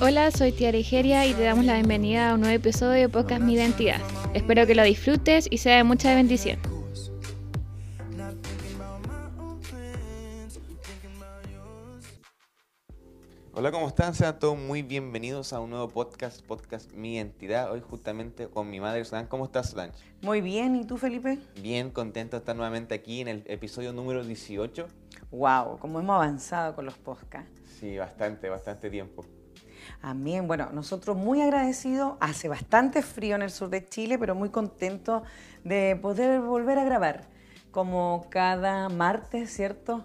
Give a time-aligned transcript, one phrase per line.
[0.00, 3.42] Hola, soy Tiara Igeria y te damos la bienvenida a un nuevo episodio de Podcast
[3.42, 4.00] Mi Identidad.
[4.32, 6.58] Espero que lo disfrutes y sea de mucha bendición.
[13.52, 14.14] Hola, ¿cómo están?
[14.14, 17.70] Sean todos muy bienvenidos a un nuevo podcast, podcast Mi Identidad.
[17.70, 19.28] Hoy justamente con mi madre Solange.
[19.28, 19.98] ¿Cómo estás, Solange?
[20.22, 21.38] Muy bien, ¿y tú, Felipe?
[21.60, 24.88] Bien, contento de estar nuevamente aquí en el episodio número 18.
[25.32, 27.63] Wow, cómo hemos avanzado con los podcasts.
[27.84, 29.26] Sí, bastante, bastante tiempo.
[30.00, 30.48] Amén.
[30.48, 32.14] Bueno, nosotros muy agradecidos.
[32.18, 35.22] Hace bastante frío en el sur de Chile, pero muy contentos
[35.64, 37.28] de poder volver a grabar.
[37.72, 40.02] Como cada martes, ¿cierto?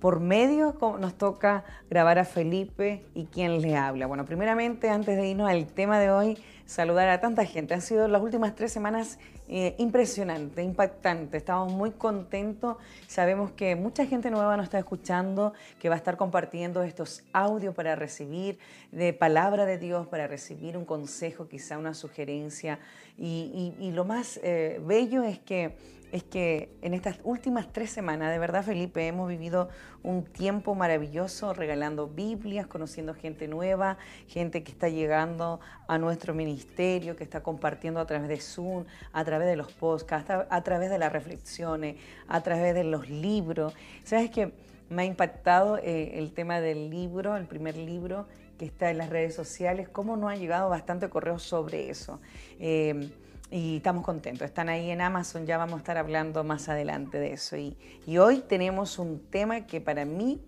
[0.00, 4.06] Por medio nos toca grabar a Felipe y quien le habla.
[4.06, 7.74] Bueno, primeramente, antes de irnos al tema de hoy, saludar a tanta gente.
[7.74, 9.18] Han sido las últimas tres semanas
[9.48, 11.40] eh, impresionantes, impactantes.
[11.40, 12.76] Estamos muy contentos.
[13.08, 17.74] Sabemos que mucha gente nueva nos está escuchando, que va a estar compartiendo estos audios
[17.74, 18.58] para recibir
[18.92, 22.78] de palabra de Dios, para recibir un consejo, quizá una sugerencia.
[23.18, 25.76] Y, lo más eh, bello es que
[26.12, 29.68] es que en estas últimas tres semanas, de verdad Felipe, hemos vivido
[30.02, 37.16] un tiempo maravilloso regalando Biblias, conociendo gente nueva, gente que está llegando a nuestro ministerio,
[37.16, 40.98] que está compartiendo a través de Zoom, a través de los podcasts, a, través de
[40.98, 41.96] las reflexiones,
[42.28, 43.74] a través de los libros.
[44.04, 44.52] ¿Sabes que
[44.88, 48.26] Me ha impactado eh, el tema del libro, el primer libro
[48.58, 52.20] que está en las redes sociales, cómo no ha llegado bastante correo sobre eso.
[52.58, 53.08] Eh,
[53.50, 54.46] y estamos contentos.
[54.46, 57.56] Están ahí en Amazon, ya vamos a estar hablando más adelante de eso.
[57.56, 57.76] Y,
[58.18, 60.40] hoy tenemos un tema que para mí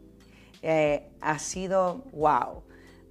[0.62, 2.62] eh, ha sido, wow,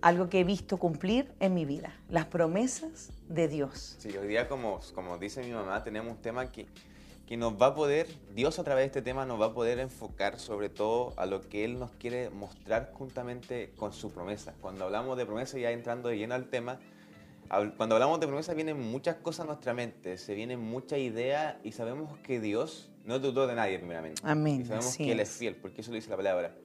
[0.02, 3.98] algo que he visto cumplir en mi vida, las promesas de Dios.
[4.00, 6.68] Sí, hoy día, como, como dice mi mamá, tenemos un tema que,
[7.28, 9.80] que nos va a poder, Dios a través de este tema nos va a poder
[9.80, 14.54] enfocar sobre todo a lo que Él nos quiere mostrar juntamente con su promesa.
[14.62, 16.80] Cuando hablamos de promesa, ya entrando de lleno al tema,
[17.78, 21.74] cuando hablamos de promesa vienen muchas cosas a nuestra mente, se vienen muchas ideas y
[21.74, 24.22] sabemos que Dios no dudó de nadie primeramente.
[24.24, 24.62] Amén.
[24.62, 26.56] Y sabemos que Él es fiel, porque eso lo dice la palabra.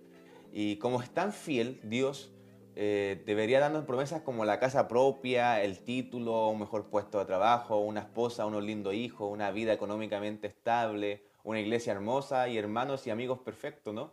[0.52, 2.32] Y como es tan fiel, Dios
[2.76, 7.80] eh, debería darnos promesas como la casa propia, el título, un mejor puesto de trabajo,
[7.80, 13.10] una esposa, unos lindos hijos, una vida económicamente estable, una iglesia hermosa y hermanos y
[13.10, 14.12] amigos perfectos, ¿no?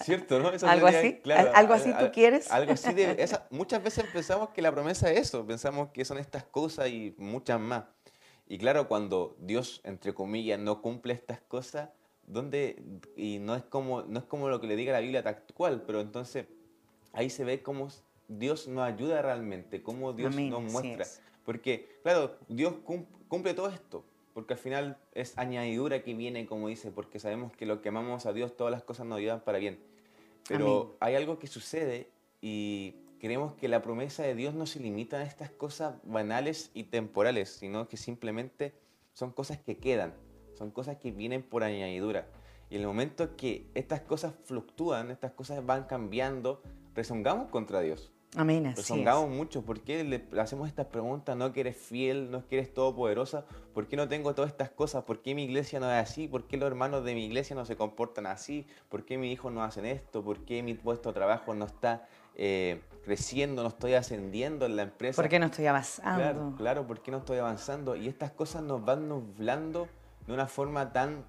[0.00, 0.50] ¿Cierto, no?
[0.68, 1.20] ¿Algo así?
[1.54, 2.50] ¿Algo así tú quieres?
[2.50, 3.28] Algo así de...
[3.50, 7.60] muchas veces pensamos que la promesa es eso, pensamos que son estas cosas y muchas
[7.60, 7.84] más.
[8.48, 11.90] Y claro, cuando Dios, entre comillas, no cumple estas cosas,
[12.26, 12.82] ¿dónde?
[13.16, 15.82] Y no es como, no es como lo que le diga la Biblia tal cual,
[15.86, 16.46] pero entonces
[17.12, 17.88] ahí se ve cómo
[18.28, 21.06] Dios nos ayuda realmente, cómo Dios nos muestra.
[21.44, 22.74] Porque, claro, Dios
[23.28, 24.04] cumple todo esto,
[24.36, 28.26] porque al final es añadidura que viene, como dice, porque sabemos que lo que amamos
[28.26, 29.78] a Dios, todas las cosas nos ayudan para bien.
[30.46, 32.10] Pero hay algo que sucede
[32.42, 36.82] y creemos que la promesa de Dios no se limita a estas cosas banales y
[36.82, 38.74] temporales, sino que simplemente
[39.14, 40.12] son cosas que quedan,
[40.52, 42.28] son cosas que vienen por añadidura.
[42.68, 46.60] Y en el momento que estas cosas fluctúan, estas cosas van cambiando,
[46.94, 48.12] rezongamos contra Dios.
[48.36, 48.74] Amén.
[48.76, 49.62] Rezongamos mucho.
[49.62, 51.34] ¿Por qué le hacemos estas preguntas?
[51.36, 52.30] ¿No que eres fiel?
[52.30, 53.46] ¿No que eres todopoderosa?
[53.72, 55.04] ¿Por qué no tengo todas estas cosas?
[55.04, 56.28] ¿Por qué mi iglesia no es así?
[56.28, 58.66] ¿Por qué los hermanos de mi iglesia no se comportan así?
[58.90, 60.22] ¿Por qué mis hijos no hacen esto?
[60.22, 63.62] ¿Por qué mi puesto de trabajo no está eh, creciendo?
[63.62, 65.22] ¿No estoy ascendiendo en la empresa?
[65.22, 66.18] ¿Por qué no estoy avanzando?
[66.18, 67.96] Claro, claro, ¿por qué no estoy avanzando?
[67.96, 69.88] Y estas cosas nos van nublando
[70.26, 71.24] de una forma tan,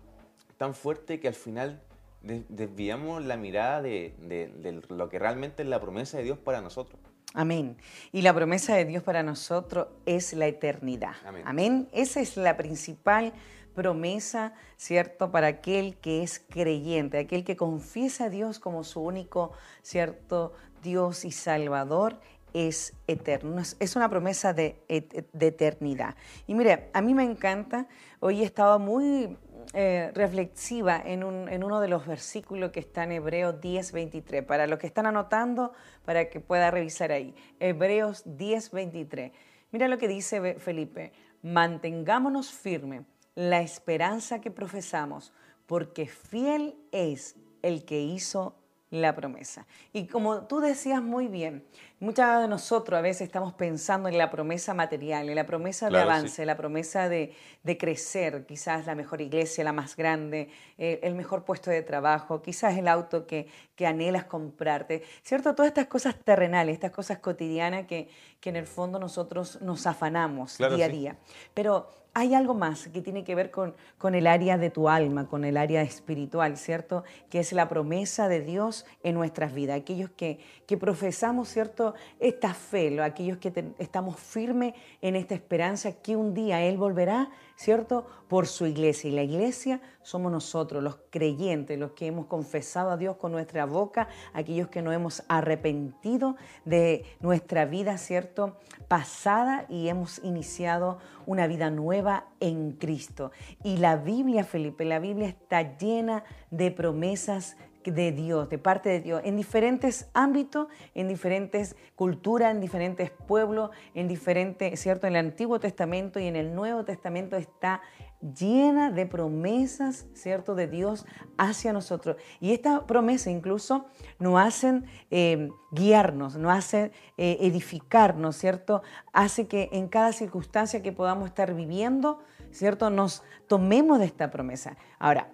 [0.58, 1.82] tan fuerte que al final
[2.22, 7.00] desviamos la mirada de, lo que realmente es la promesa de Dios para nosotros.
[7.34, 7.78] Amén.
[8.12, 11.16] Y la promesa de Dios para nosotros es la eternidad.
[11.46, 11.88] Amén.
[11.92, 13.34] Esa es la principal
[13.76, 15.32] promesa, ¿cierto?
[15.32, 19.52] Para aquel que es creyente, aquel que confiesa a Dios como su único,
[19.84, 20.54] ¿cierto?
[20.82, 22.20] Dios y Salvador
[22.54, 23.62] es eterno.
[23.80, 26.16] Es una promesa de, de eternidad.
[26.48, 27.88] Y mire, a mí me encanta,
[28.20, 29.38] hoy estaba muy
[29.74, 34.44] eh, reflexiva en, uno de los versículos que está en Hebreos 10, 23.
[34.44, 35.74] Para los que están anotando,
[36.06, 37.36] para que pueda revisar ahí.
[37.60, 39.32] Hebreos 10, 23.
[39.72, 41.12] Mira lo que dice Felipe.
[41.42, 43.06] Mantengámonos firme
[43.36, 45.34] la esperanza que profesamos,
[45.66, 48.56] porque fiel es el que hizo
[48.90, 49.66] la promesa.
[49.92, 51.66] Y como tú decías muy bien,
[52.00, 56.00] muchas de nosotros a veces estamos pensando en la promesa material, en la promesa de
[56.00, 57.36] avance, la promesa de,
[57.78, 62.78] crecer, quizás la mejor iglesia, la más grande, eh, el mejor puesto de trabajo, quizás
[62.78, 65.54] el auto que, que, anhelas comprarte, ¿cierto?
[65.54, 68.08] Todas estas cosas terrenales, estas cosas cotidianas que,
[68.40, 71.18] que en el fondo nosotros nos afanamos día a día.
[71.54, 75.28] Pero hay algo más que tiene que ver con, con, el área de tu alma,
[75.28, 77.04] con el área espiritual, ¿cierto?
[77.30, 79.80] Que es la promesa de Dios en nuestras vidas.
[79.80, 81.94] Aquellos que, que profesamos, ¿cierto?
[82.20, 84.74] Esta fe, aquellos que estamos firmes
[85.04, 88.06] en esta esperanza que un día Él volverá, ¿cierto?
[88.30, 89.10] Por su iglesia.
[89.10, 93.66] Y la iglesia somos nosotros, los creyentes, los que hemos confesado a Dios con nuestra
[93.66, 98.58] boca, aquellos que nos hemos arrepentido de nuestra vida, ¿cierto?
[98.88, 103.32] Pasada y hemos iniciado una vida nueva en Cristo.
[103.64, 107.58] Y la Biblia, Felipe, la Biblia está llena de promesas
[107.92, 113.72] de Dios, de parte de Dios, en diferentes ámbitos, en diferentes culturas, en diferentes pueblos,
[113.94, 115.08] en diferentes, ¿cierto?
[115.08, 117.82] En el Antiguo Testamento y en el Nuevo Testamento está
[118.22, 121.06] llena de promesas, ¿cierto?, de Dios
[121.38, 122.18] hacia nosotros.
[122.40, 123.86] Y esta promesa incluso
[124.20, 128.82] nos hacen eh, guiarnos, nos hace eh, edificarnos, ¿cierto?
[129.14, 132.20] Hace que en cada circunstancia que podamos estar viviendo,
[132.52, 134.78] ¿cierto?, nos tomemos de esta promesa.
[135.00, 135.30] Ahora,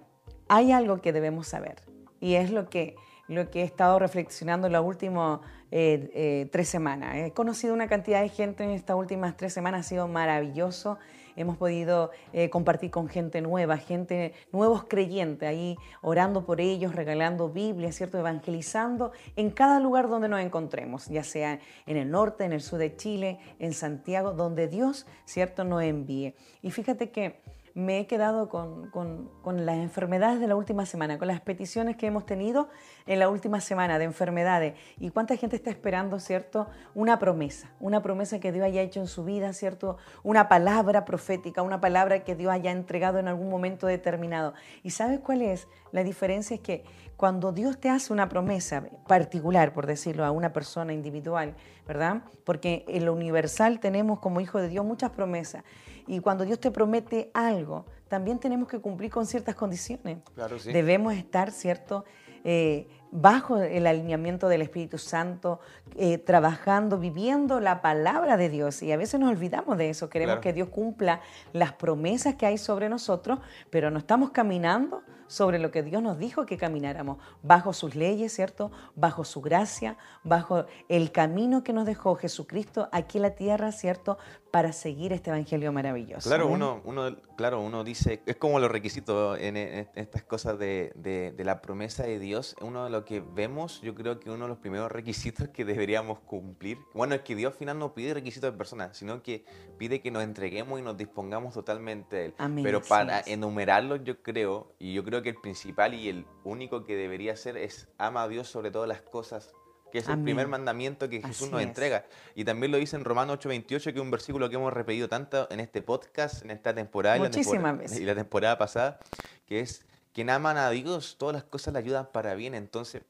[0.48, 1.93] hay algo que debemos saber
[2.24, 2.96] y es lo que,
[3.28, 5.40] lo que he estado reflexionando en las últimas
[5.70, 7.16] eh, tres semanas.
[7.16, 10.98] He conocido una cantidad de gente en estas últimas tres semanas, ha sido maravilloso
[11.36, 17.48] hemos podido eh, compartir con gente nueva, gente, nuevos creyentes, ahí orando por ellos, regalando
[17.48, 18.18] Biblia, ¿cierto?
[18.18, 22.78] Evangelizando en cada lugar donde nos encontremos, ya sea en el norte, en el sur
[22.78, 26.36] de Chile, en Santiago, donde Dios, ¿cierto?, nos envíe.
[26.62, 27.40] Y fíjate que
[27.74, 32.24] me he quedado con, las enfermedades de la última semana, con las peticiones que hemos
[32.24, 32.68] tenido
[33.06, 34.74] en la última semana de enfermedades.
[34.98, 36.68] ¿Y cuánta gente está esperando, cierto?
[36.94, 39.96] Una promesa, una promesa que Dios haya hecho en su vida, cierto?
[40.22, 44.54] Una palabra profética, una palabra que Dios haya entregado en algún momento determinado.
[44.84, 45.66] ¿Y sabes cuál es?
[45.90, 46.84] La diferencia es que
[47.16, 51.54] cuando Dios te hace una promesa particular, por decirlo, a una persona individual,
[51.86, 52.22] ¿verdad?
[52.44, 55.64] Porque en lo universal tenemos como hijo de Dios muchas promesas.
[56.06, 60.18] Y cuando Dios te promete algo, también tenemos que cumplir con ciertas condiciones.
[60.34, 60.72] Claro, sí.
[60.72, 62.04] Debemos estar, ¿cierto?
[62.46, 65.60] Eh, bajo el alineamiento del Espíritu Santo,
[65.96, 68.82] eh, trabajando, viviendo la palabra de Dios.
[68.82, 71.20] Y a veces nos olvidamos de eso, queremos que Dios cumpla
[71.52, 73.38] las promesas que hay sobre nosotros,
[73.70, 78.34] pero no estamos caminando sobre lo que Dios nos dijo que camináramos, bajo sus leyes,
[78.34, 78.72] ¿cierto?
[78.94, 84.18] Bajo su gracia, bajo el camino que nos dejó Jesucristo aquí en la tierra, ¿cierto?
[84.54, 86.28] Para seguir este evangelio maravilloso.
[86.28, 91.44] Claro, uno, uno, claro, uno dice, es como los requisitos en, estas cosas de, de,
[91.44, 94.58] la promesa de Dios, uno de lo que vemos, yo creo que uno de los
[94.58, 98.56] primeros requisitos que deberíamos cumplir, bueno, es que Dios al final no pide requisitos de
[98.56, 99.44] personas, sino que
[99.76, 102.34] pide que nos entreguemos y nos dispongamos totalmente a Él.
[102.62, 106.94] Pero para enumerarlos, yo creo, y yo creo que el principal y el único que
[106.94, 109.52] debería ser es ama a Dios sobre todas las cosas,
[109.94, 112.04] que es el primer mandamiento que Jesús nos entrega.
[112.34, 115.46] Y también lo dice en Romanos 8:28, que es un versículo que hemos repetido tanto
[115.52, 118.00] en este podcast, en esta temporada, Muchísimas y, veces.
[118.00, 118.98] y la temporada pasada,
[119.46, 122.56] que es quien aman a Dios, todas las cosas le ayudan para bien.
[122.56, 123.02] Entonces,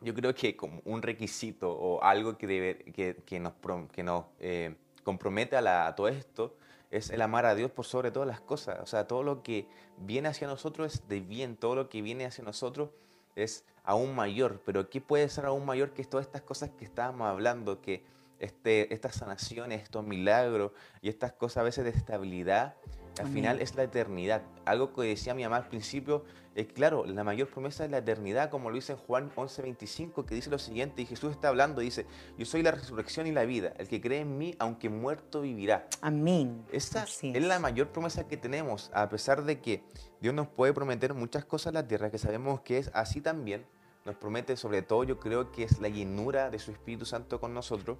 [0.00, 3.52] yo creo que como un requisito o algo que, debe, que, que nos,
[3.92, 4.74] que nos eh,
[5.04, 6.56] compromete a, la, a todo esto
[6.90, 8.80] es el amar a Dios por sobre todas las cosas.
[8.82, 12.26] O sea, todo lo que viene hacia nosotros es de bien, todo lo que viene
[12.26, 12.90] hacia nosotros
[13.36, 14.60] es aún mayor.
[14.66, 17.80] Pero ¿qué puede ser aún mayor que todas estas cosas que estábamos hablando?
[17.80, 18.04] Que
[18.40, 22.74] este, estas sanaciones, estos milagros y estas cosas a veces de estabilidad
[23.18, 24.42] al final es la eternidad.
[24.64, 26.24] Algo que decía mi mamá al principio,
[26.54, 30.34] es claro, la mayor promesa es la eternidad, como lo dice en Juan 11:25, que
[30.34, 32.06] dice lo siguiente, y Jesús está hablando, dice,
[32.38, 35.86] yo soy la resurrección y la vida, el que cree en mí, aunque muerto, vivirá.
[36.00, 36.64] Amén.
[36.72, 37.22] Esa es.
[37.22, 39.82] la mayor promesa que tenemos, a pesar de que
[40.20, 43.66] Dios nos puede prometer muchas cosas en la tierra, que sabemos que es así también,
[44.06, 47.52] nos promete sobre todo, yo creo que es la llenura de su Espíritu Santo con
[47.52, 47.98] nosotros.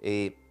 [0.00, 0.47] Eh,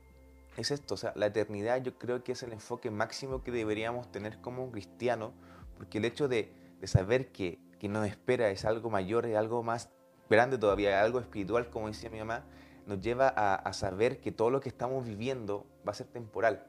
[0.57, 4.11] es esto, o sea, la eternidad yo creo que es el enfoque máximo que deberíamos
[4.11, 5.31] tener como cristiano,
[5.77, 6.51] porque el hecho de,
[6.83, 9.89] saber que, que, nos espera es algo mayor, es algo más
[10.29, 12.43] grande todavía, algo espiritual, como decía mi mamá,
[12.87, 16.65] nos lleva a, saber que todo lo que estamos viviendo va a ser temporal.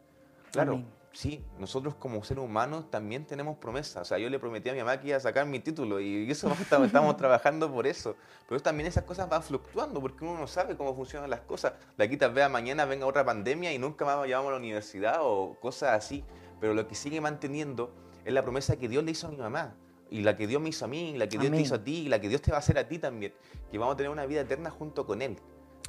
[0.53, 0.83] Claro,
[1.19, 4.03] sí, nosotros como seres humanos también tenemos promesas.
[4.03, 6.31] O sea, yo le prometí a mi mamá que iba a sacar mi título y
[6.31, 8.15] eso estamos, estamos trabajando por eso.
[8.49, 11.73] Pero también esas cosas van fluctuando porque uno no sabe cómo funcionan las cosas.
[11.97, 15.17] De aquí tal vez mañana venga otra pandemia y nunca más llevamos a la universidad
[15.23, 16.25] o cosas así.
[16.61, 17.93] Pero lo que sigue manteniendo
[18.25, 19.75] es la promesa que Dios le hizo a mi mamá.
[20.11, 22.03] Y la que Dios me hizo a mí, la que Dios te hizo a ti,
[22.07, 23.35] y la que Dios te va a hacer a ti también.
[23.73, 25.37] Que vamos a tener una vida eterna junto con Él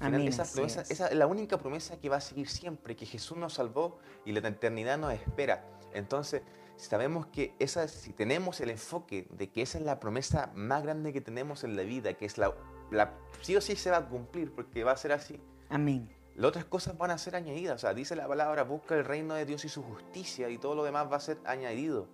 [0.02, 0.44] esa,
[0.82, 1.16] es.
[1.16, 4.98] la única promesa que va a seguir siempre, que Jesús nos salvó y la eternidad
[4.98, 5.66] nos espera.
[5.94, 6.42] Entonces,
[6.78, 11.12] sabemos que esa, si tenemos el enfoque de que esa es la promesa más grande
[11.14, 12.54] que tenemos en la vida, que es la,
[12.92, 15.40] la sí o sí se va a cumplir, porque va a ser así.
[15.70, 16.10] Amén.
[16.36, 17.76] las otras cosas van a ser añadidas.
[17.76, 20.76] O sea, dice la palabra, busca el reino de Dios y su justicia y todo
[20.76, 22.08] lo demás va a ser añadido.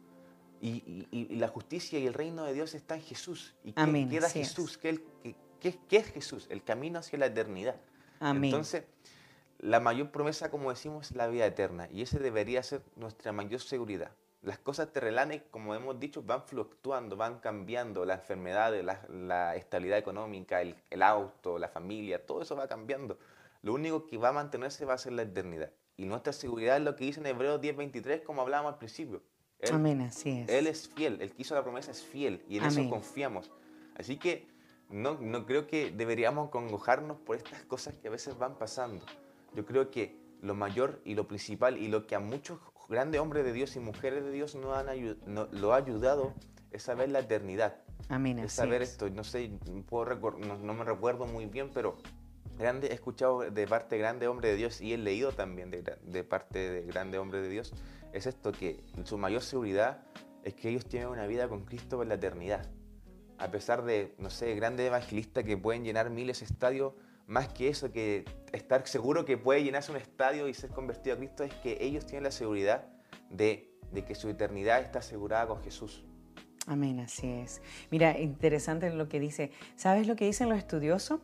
[0.61, 3.55] Y, y, la justicia y el reino de Dios está en Jesús.
[3.63, 4.79] ¿Y qué, Amén, queda Jesús?
[4.79, 4.99] ¿Qué,
[5.59, 6.47] qué, qué, es Jesús?
[6.49, 7.75] El camino hacia la eternidad.
[8.19, 8.45] Amén.
[8.45, 8.83] Entonces,
[9.59, 11.87] la mayor promesa, como decimos, es la vida eterna.
[11.91, 14.11] Y ese debería ser nuestra mayor seguridad.
[14.41, 18.05] Las cosas terrenales, como hemos dicho, van fluctuando, van cambiando.
[18.05, 23.17] La enfermedad, la, la estabilidad económica, el, el auto, la familia, todo eso va cambiando.
[23.63, 25.71] Lo único que va a mantenerse va a ser la eternidad.
[25.97, 29.23] Y nuestra seguridad es lo que dice en Hebreos 10:23, como hablábamos al principio.
[29.59, 30.49] Él, Amén, así es.
[30.49, 33.51] Él es fiel, el que hizo la promesa es fiel y en eso confiamos.
[33.95, 34.47] Así que
[34.89, 39.05] no, no creo que deberíamos congojarnos por estas cosas que a veces van pasando.
[39.55, 43.45] Yo creo que lo mayor y lo principal y lo que a muchos grandes hombres
[43.45, 44.87] de Dios y mujeres de Dios no han
[45.51, 46.33] lo ha ayudado
[46.71, 47.77] es saber la eternidad.
[48.09, 48.39] Amén.
[48.39, 49.09] Es saber esto.
[49.09, 49.51] No sé,
[49.87, 51.97] puedo no, no, me recuerdo muy bien, pero
[52.57, 55.83] grande, he escuchado de parte de grande hombre de Dios y he leído también de,
[56.03, 57.73] de parte de grande hombre de Dios,
[58.13, 60.03] es esto que su mayor seguridad
[60.43, 62.69] es que ellos tienen una vida con Cristo por la eternidad.
[63.37, 66.93] A pesar de, no sé, grandes evangelistas que pueden llenar miles de estadios,
[67.27, 71.17] más que eso, que estar seguro que puede llenarse un estadio y ser convertido a
[71.17, 72.85] Cristo, es que ellos tienen la seguridad
[73.29, 76.05] de, de que su eternidad está asegurada con Jesús.
[76.67, 77.61] Amén, así es.
[77.91, 79.51] Mira, interesante lo que dice.
[79.75, 81.19] ¿Sabes lo que dicen los estudiosos?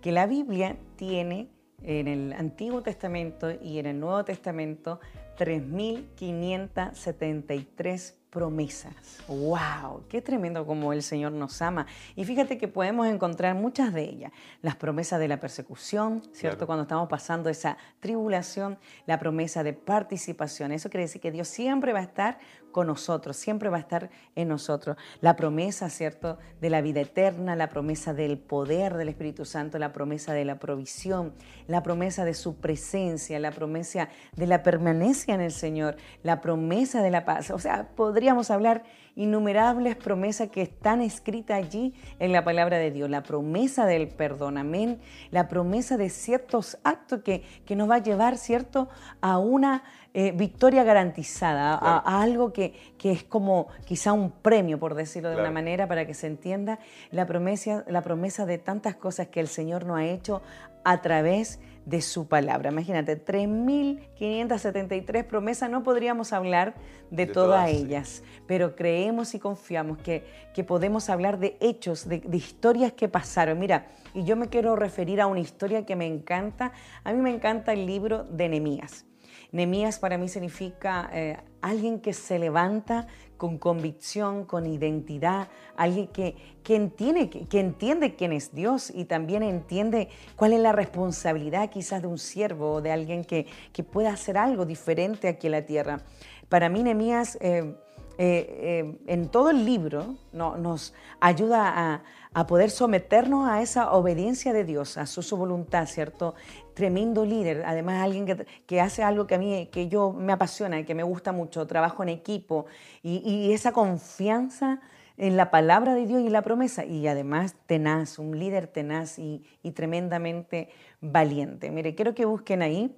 [0.00, 1.50] Que la Biblia tiene
[1.82, 4.98] en el Antiguo Testamento y en el Nuevo Testamento
[5.38, 8.94] 3.573 promesas.
[9.26, 10.04] ¡Wow!
[10.08, 11.86] ¡Qué tremendo como el Señor nos ama!
[12.16, 14.32] Y fíjate que podemos encontrar muchas de ellas.
[14.62, 16.66] Las promesas de la persecución, ¿cierto?
[16.66, 20.72] Cuando estamos pasando esa tribulación, la promesa de participación.
[20.72, 22.38] Eso quiere decir que Dios siempre va a estar
[22.72, 24.96] con nosotros, siempre va a estar en nosotros.
[25.20, 29.92] La promesa, ¿cierto?, de la vida eterna, la promesa del poder del Espíritu Santo, la
[29.92, 31.32] promesa de la provisión,
[31.66, 37.02] la promesa de su presencia, la promesa de la permanencia en el Señor, la promesa
[37.02, 37.50] de la paz.
[37.50, 37.88] O sea,
[38.28, 38.82] podríamos hablar
[39.16, 43.08] innumerables promesas que están escritas allí en la palabra de Dios.
[43.08, 45.00] La promesa del perdón, amén.
[45.30, 48.90] La promesa de ciertos actos que, que nos va a llevar, ¿cierto?,
[49.22, 49.82] a una
[50.12, 55.50] eh, victoria garantizada, a, algo que, es como quizá un premio, por decirlo de una
[55.50, 56.78] manera, para que se entienda
[57.10, 60.42] la promesa, la promesa de tantas cosas que el Señor nos ha hecho
[60.84, 62.70] a través de su palabra.
[62.70, 66.74] Imagínate, 3.573 promesas, no podríamos hablar
[67.10, 72.36] de, todas, ellas, pero creemos y confiamos que, que podemos hablar de hechos, de, de,
[72.36, 73.58] historias que pasaron.
[73.58, 76.72] Mira, y yo me quiero referir a una historia que me encanta.
[77.04, 79.07] A mí me encanta el libro de Nehemías.
[79.50, 83.06] Nemías para mí significa eh, alguien que se levanta
[83.38, 89.42] con convicción, con identidad, alguien que, que, entiende, que, entiende quién es Dios y también
[89.42, 94.12] entiende cuál es la responsabilidad quizás de un siervo o de alguien que, que pueda
[94.12, 96.00] hacer algo diferente aquí en la tierra.
[96.48, 97.74] Para mí Nemías eh,
[98.18, 102.02] eh, en todo el libro no, nos ayuda a,
[102.34, 106.34] a poder someternos a esa obediencia de Dios, a su voluntad, ¿cierto?
[106.78, 110.84] Tremendo líder, además alguien que, que, hace algo que a mí, que yo me apasiona,
[110.84, 112.66] que me gusta mucho, trabajo en equipo
[113.02, 114.80] y, esa confianza
[115.16, 119.42] en la palabra de Dios y la promesa y además tenaz, un líder tenaz y,
[119.64, 120.68] y tremendamente
[121.00, 121.72] valiente.
[121.72, 122.94] Mire, quiero que busquen ahí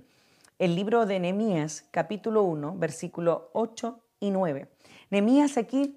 [0.59, 4.69] el libro de Nehemías, capítulo 1, versículo 8 y 9.
[5.09, 5.97] Nehemías aquí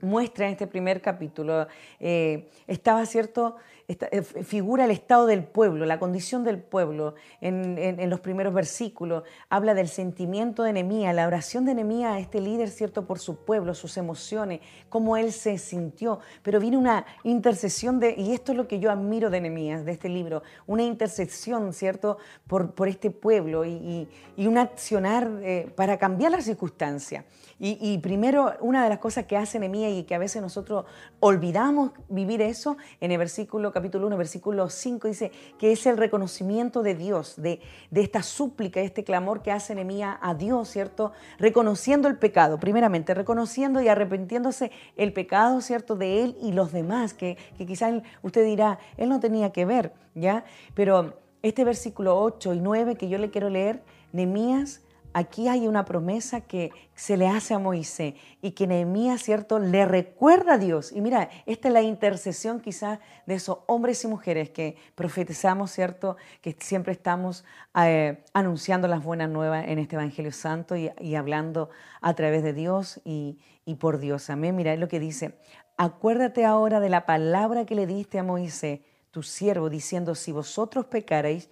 [0.00, 1.66] muestra en este primer capítulo,
[1.98, 3.56] eh, estaba cierto,
[3.90, 9.74] eh, figura el estado del pueblo, la condición del pueblo en, los primeros versículos, habla
[9.74, 13.96] del sentimiento de Nehemías, la oración de Nehemías, este líder, cierto, por su pueblo, sus
[13.96, 18.78] emociones, cómo él se sintió, pero viene una intercesión de, y esto es lo que
[18.78, 24.08] yo admiro de Nehemías, de este libro, una intercesión, cierto, por, por este pueblo y,
[24.36, 27.24] un accionar eh, para cambiar las circunstancias.
[27.62, 30.86] Y, primero, una de las cosas que hace Nehemías y que a veces nosotros
[31.20, 36.82] olvidamos vivir eso, en el versículo capítulo 1, versículo 5, dice que es el reconocimiento
[36.82, 37.60] de Dios, de,
[37.92, 41.12] esta súplica, este clamor que hace Nehemías a Dios, ¿cierto?
[41.38, 45.96] Reconociendo el pecado, primeramente, reconociendo y arrepintiéndose el pecado, ¿cierto?
[45.96, 49.92] De él y los demás, que, que quizás usted dirá, él no tenía que ver,
[50.14, 50.44] ¿ya?
[50.72, 53.82] Pero este versículo 8 y 9 que yo le quiero leer,
[54.14, 54.80] Nehemías
[55.12, 59.84] aquí hay una promesa que se le hace a Moisés y que Nehemías, ¿cierto?, le
[59.84, 60.92] recuerda a Dios.
[60.92, 66.16] Y mira, esta es la intercesión quizás de esos hombres y mujeres que profetizamos, ¿cierto?,
[66.40, 72.14] que siempre estamos eh, anunciando las buenas nuevas en este Evangelio Santo y, hablando a
[72.14, 74.30] través de Dios y, y por Dios.
[74.30, 74.56] Amén.
[74.56, 75.38] Mira lo que dice,
[75.76, 80.86] acuérdate ahora de la palabra que le diste a Moisés, tu siervo, diciendo, si vosotros
[80.86, 81.50] pecareis,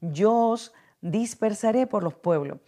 [0.00, 2.58] yo os dispersaré por los pueblos.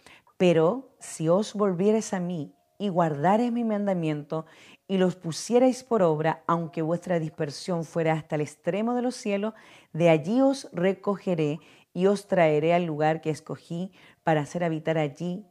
[0.43, 4.45] Pero si os volviereis a mí y guardareis mi mandamiento
[4.89, 9.53] y los pusierais por obra, aunque vuestra dispersión fuera hasta el extremo de los cielos,
[9.93, 11.61] de allí os recogeré
[11.93, 13.93] y os traeré al lugar que escogí
[14.25, 15.45] para hacer habitar allí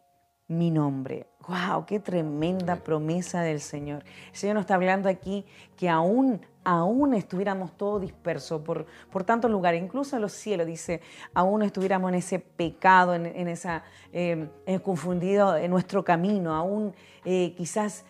[0.47, 1.27] mi nombre.
[1.49, 1.87] ¡Wow!
[1.87, 4.05] ¡Qué tremenda promesa del Señor!
[4.33, 9.51] El Señor nos está hablando aquí que aún, aún estuviéramos todos dispersos por, por tantos
[9.51, 11.01] lugares, incluso en los cielos, dice,
[11.35, 14.49] aún estuviéramos en ese pecado, en, esa, eh,
[14.83, 18.05] confundido en nuestro camino, aún eh, quizás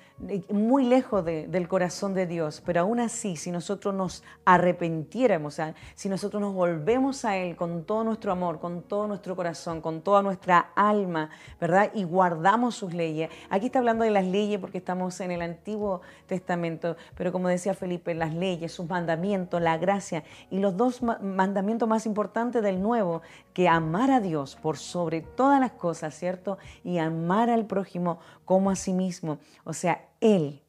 [0.50, 5.61] muy lejos del corazón de Dios, pero aún así, si nosotros nos arrepentiéramos,
[5.95, 10.00] si nosotros nos volvemos a Él con todo nuestro amor, con todo nuestro corazón, con
[10.02, 11.91] toda nuestra alma, ¿verdad?
[11.95, 13.31] Y guardamos sus leyes.
[13.50, 17.75] Aquí está hablando de las leyes porque estamos en el Antiguo Testamento, pero como decía
[17.75, 23.23] Felipe, las leyes, sus mandamientos, la gracia y los dos mandamientos más importantes del Nuevo,
[23.53, 26.59] que amar a Dios por sobre todas las cosas, ¿cierto?
[26.85, 29.39] Y amar al prójimo como a sí mismo.
[29.65, 30.63] O sea, Él,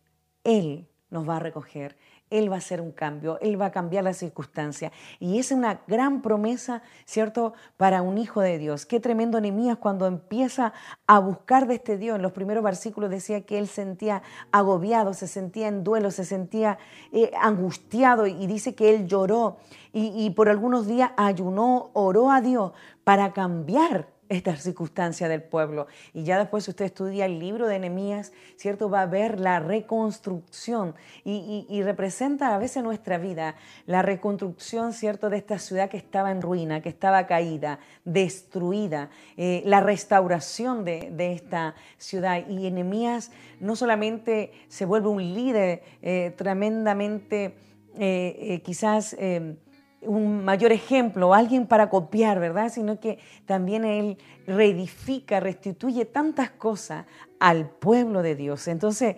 [0.43, 1.97] Él nos va a recoger.
[2.33, 4.91] Él va a hacer un cambio, Él va a cambiar las circunstancias.
[5.19, 8.87] Y es una gran promesa, ¿cierto?, para un hijo de Dios.
[8.87, 10.73] Qué tremendo Nehemías cuando empieza
[11.05, 12.15] a buscar de este Dios.
[12.15, 16.79] En los primeros versículos decía que él sentía agobiado, se sentía en duelo, se sentía
[17.11, 19.57] eh, angustiado y dice que él lloró
[19.91, 22.71] y, y por algunos días ayunó, oró a Dios
[23.03, 25.87] para cambiar esta circunstancia del pueblo.
[26.13, 28.89] Y ya después usted estudia el libro de Nehemías, ¿cierto?
[28.89, 35.29] Va a ver la reconstrucción y, representa a veces nuestra vida, la reconstrucción, ¿cierto?
[35.29, 41.33] De esta ciudad que estaba en ruina, que estaba caída, destruida, eh, la restauración de,
[41.33, 42.47] esta ciudad.
[42.47, 47.55] Y Nehemías no solamente se vuelve un líder eh, tremendamente,
[47.95, 49.15] eh, quizás
[50.07, 52.69] un mayor ejemplo, alguien para copiar, ¿verdad?
[52.69, 54.17] Sino que también Él
[54.47, 57.05] reedifica, restituye tantas cosas
[57.39, 58.67] al pueblo de Dios.
[58.67, 59.15] Entonces,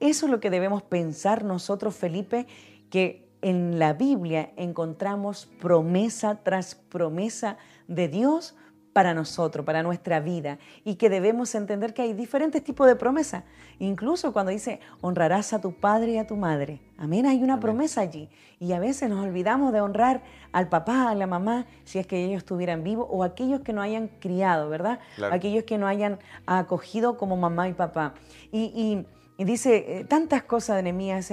[0.00, 2.46] eso es lo que debemos pensar nosotros, Felipe,
[2.90, 8.56] que en la Biblia encontramos promesa tras promesa de Dios
[8.96, 13.44] para nosotros, para nuestra vida, y que debemos entender que hay diferentes tipos de promesas.
[13.78, 16.80] Incluso cuando dice, honrarás a tu padre y a tu madre.
[16.96, 18.30] Amén, hay una promesa allí.
[18.58, 22.24] Y a veces nos olvidamos de honrar al papá, a la mamá, si es que
[22.24, 24.98] ellos estuvieran vivos, o aquellos que no hayan criado, ¿verdad?
[25.30, 28.14] Aquellos que no hayan acogido como mamá y papá.
[28.50, 29.04] Y,
[29.36, 31.30] dice eh, tantas cosas de Nehemías,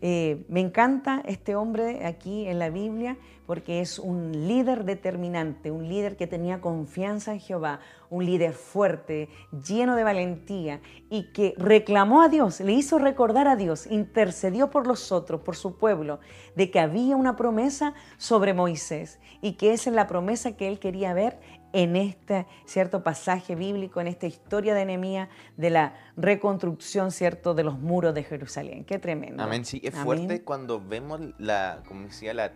[0.00, 3.16] eh, me encanta este hombre aquí en la Biblia
[3.50, 9.28] porque es un líder determinante, un líder que tenía confianza en Jehová, un líder fuerte,
[9.66, 14.86] lleno de valentía y que reclamó a Dios, le hizo recordar a Dios, intercedió por
[14.86, 16.20] los otros, por su pueblo,
[16.54, 20.78] de que había una promesa sobre Moisés y que esa es la promesa que él
[20.78, 21.40] quería ver
[21.72, 27.64] en este cierto pasaje bíblico, en esta historia de Nehemías, de la reconstrucción, cierto, de
[27.64, 28.84] los muros de Jerusalén.
[28.84, 29.42] Qué tremendo.
[29.42, 32.46] Amén, sí, es fuerte cuando vemos la, como decía, la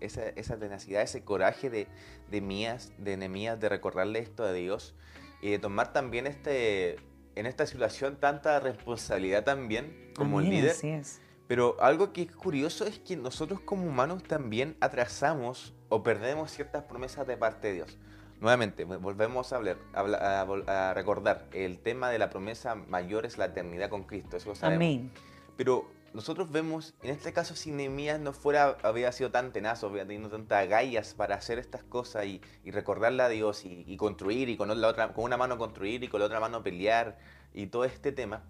[0.00, 1.88] esa, esa, tenacidad, ese coraje de,
[2.30, 4.94] de Mías, de Nehemías, de recordarle esto a Dios
[5.40, 6.96] y de tomar también este,
[7.34, 10.70] en esta situación tanta responsabilidad también como líder.
[10.70, 11.20] Así es.
[11.46, 16.84] Pero algo que es curioso es que nosotros como humanos también atrasamos o perdemos ciertas
[16.84, 17.98] promesas de parte de Dios.
[18.40, 23.88] Nuevamente, volvemos a, hablar, a, recordar, el tema de la promesa mayor es la eternidad
[23.88, 24.76] con Cristo, eso lo sabemos.
[24.76, 25.10] Amén.
[25.56, 30.06] Pero nosotros vemos, en este caso, si Nehemías no fuera, había sido tan tenaz, había
[30.06, 34.80] tenido tantas agallas para hacer estas cosas y, recordarle a Dios y, construir, y con,
[34.80, 37.18] la otra, con una mano construir y con la otra mano pelear,
[37.52, 38.44] y todo este tema,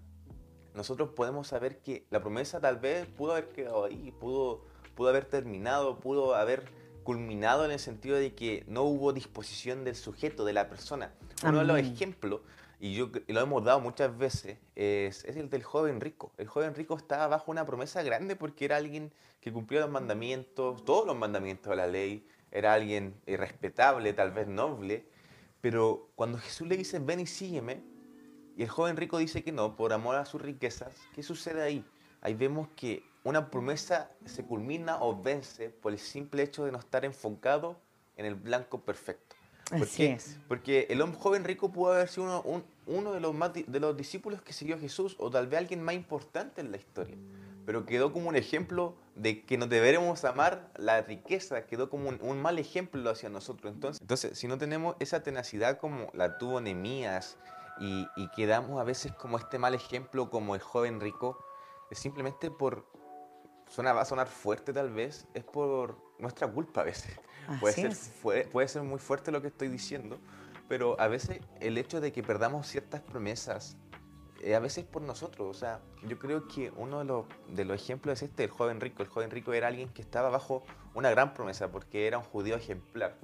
[0.75, 5.25] nosotros podemos saber que la promesa tal vez pudo haber quedado ahí, pudo, pudo haber
[5.25, 6.65] terminado, pudo haber
[7.05, 11.13] culminado en el sentido de que no hubo disposición del sujeto, de la persona.
[11.43, 12.41] Uno de los ejemplos,
[12.79, 16.33] y yo lo hemos dado muchas veces, es, el del joven rico.
[16.37, 20.83] El joven rico estaba bajo una promesa grande porque era alguien que cumplía los mandamientos,
[20.83, 25.05] todos los mandamientos de la ley, era alguien respetable, tal vez noble,
[25.61, 27.83] pero cuando Jesús le dice, ven y sígueme,
[28.57, 31.85] y el joven rico dice que no, por amor a sus riquezas, ¿qué sucede ahí?
[32.21, 36.77] Ahí vemos que una promesa se culmina o vence por el simple hecho de no
[36.77, 37.75] estar enfocado
[38.17, 39.35] en el blanco perfecto.
[39.71, 40.37] Así es.
[40.47, 43.97] Porque el hombre joven rico pudo haber sido uno, uno de, los más, de los
[43.97, 47.17] discípulos que siguió a Jesús o tal vez alguien más importante en la historia.
[47.65, 52.41] Pero quedó como un ejemplo de que no deberemos amar la riqueza, quedó como un,
[52.43, 53.73] mal ejemplo hacia nosotros.
[53.73, 57.37] Entonces, entonces, si no tenemos esa tenacidad como la tuvo Nemías
[57.79, 61.43] y, y quedamos a veces como este mal ejemplo como el joven rico,
[61.89, 62.85] es simplemente por
[63.69, 67.19] suena, va a sonar fuerte tal vez, es por nuestra culpa a veces.
[67.59, 70.19] puede ser, puede ser muy fuerte lo que estoy diciendo,
[70.67, 73.77] Pero a veces el hecho de que perdamos ciertas promesas,
[74.41, 75.55] eh, a veces por nosotros.
[75.55, 78.79] O sea, yo creo que uno de los, de los ejemplos es este, el joven
[78.81, 79.01] rico.
[79.03, 82.55] El joven rico era alguien que estaba bajo una gran promesa porque era un judío
[82.55, 83.15] ejemplar.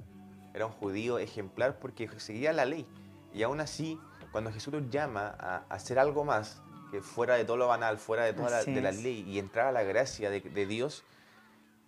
[0.54, 2.86] Era un judío ejemplar porque seguía la ley.
[3.32, 3.98] Y aún así,
[4.32, 8.24] cuando Jesús los llama a hacer algo más, que fuera de todo lo banal, fuera
[8.24, 11.04] de toda la, de la ley y entrar a la gracia de, de Dios,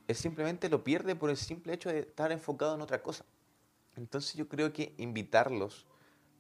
[0.09, 3.27] él simplemente lo pierde por el simple hecho de estar enfocado en otra cosa.
[3.97, 5.87] Entonces yo creo que invitarlos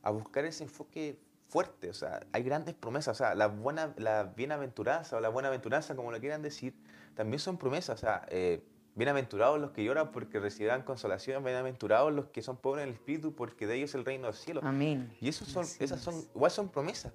[0.02, 4.24] a buscar ese enfoque fuerte, o sea, hay grandes promesas, o sea, la, buena, la
[4.24, 6.74] bienaventuranza o la buena aventuranza, como lo quieran decir,
[7.14, 12.28] también son promesas, o sea, eh, bienaventurados los que lloran porque recibirán consolación, bienaventurados los
[12.28, 14.60] que son pobres en el espíritu porque de ellos es el reino del cielo.
[14.64, 15.14] Amén.
[15.20, 17.12] Y esos son, esas son, igual son promesas,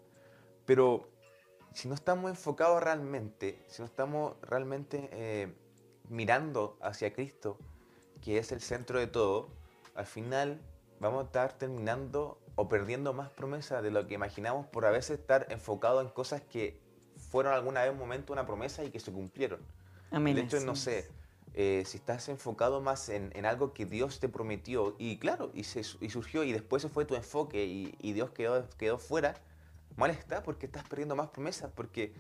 [0.66, 1.10] pero
[1.74, 5.54] si no estamos enfocados realmente, si no estamos realmente eh,
[6.10, 7.58] mirando hacia Cristo,
[8.22, 9.50] que es el centro de todo,
[9.96, 10.62] al final
[11.00, 15.20] vamos a estar terminando o perdiendo más promesas de lo que imaginamos por a veces
[15.20, 16.80] estar enfocado en cosas que
[17.30, 19.60] fueron alguna vez un momento una promesa y que se cumplieron.
[20.12, 20.36] Amén.
[20.36, 21.10] De hecho, no sé,
[21.54, 25.64] eh, si estás enfocado más en, en, algo que Dios te prometió y claro, y,
[25.64, 29.36] se, y surgió y después se fue tu enfoque y, y, Dios quedó, quedó fuera,
[29.96, 32.14] mal está porque estás perdiendo más promesas, porque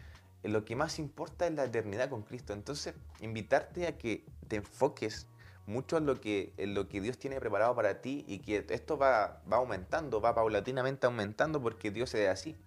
[0.43, 2.53] lo que más importa es la eternidad con Cristo.
[2.53, 5.27] Entonces, invitarte a que te enfoques
[5.65, 8.97] mucho en lo que, en lo que Dios tiene preparado para ti y que esto
[8.97, 12.57] va, va aumentando, va paulatinamente aumentando porque Dios es así.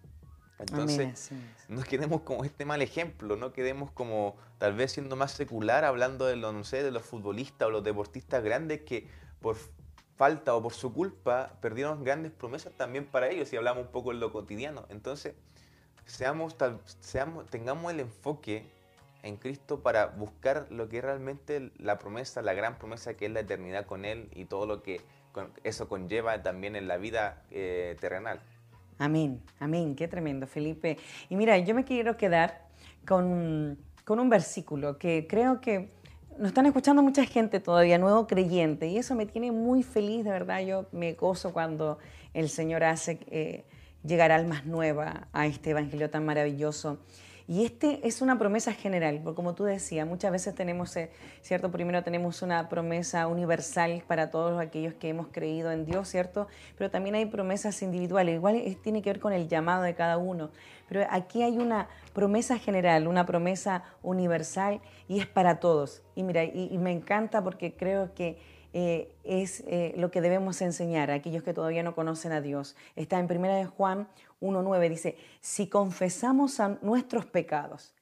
[0.59, 1.33] Entonces,
[1.69, 6.27] no quedemos como este mal ejemplo, no quedemos como tal vez siendo más secular, hablando
[6.27, 9.09] de, lo, no sé, de los futbolistas o los deportistas grandes que
[9.41, 9.57] por
[10.23, 14.13] falta o por su culpa perdieron grandes promesas también para ellos y hablamos un poco
[14.13, 14.87] en lo cotidiano.
[14.89, 15.35] Entonces,
[16.07, 18.65] seamos, tal, seamos, tengamos el enfoque
[19.25, 23.33] en Cristo para buscar lo que es realmente la promesa, la gran promesa que es
[23.33, 25.01] la eternidad con Él y todo lo que
[25.65, 28.39] eso conlleva también en la vida eh, terrenal.
[29.01, 30.99] Amén, amén, qué tremendo, Felipe.
[31.31, 32.69] Y mira, yo me quiero quedar
[33.09, 35.91] con, con un versículo que creo que
[36.39, 40.31] nos están escuchando mucha gente todavía, nuevo creyente, y eso me tiene muy feliz, de
[40.31, 40.61] verdad.
[40.61, 41.99] Yo me gozo cuando
[42.35, 43.65] el Señor hace eh,
[44.03, 46.99] llegar almas nuevas a este evangelio tan maravilloso.
[47.49, 51.11] Y este es una promesa general, porque como tú decías, muchas veces tenemos, eh,
[51.43, 51.71] ¿cierto?
[51.71, 56.47] Primero tenemos una promesa universal para todos aquellos que hemos creído en Dios, ¿cierto?
[56.79, 60.51] Pero también hay promesas individuales, igual tiene que ver con el llamado de cada uno.
[60.93, 66.03] Pero aquí hay una promesa general, una promesa universal y es para todos.
[66.15, 68.39] Y mira, y, me encanta porque creo que
[68.75, 72.77] eh, es eh, lo que debemos enseñar a aquellos que todavía no conocen a Dios.
[72.95, 74.07] Está en 1 de Juan
[74.43, 77.95] 1.9, dice, si confesamos nuestros pecados,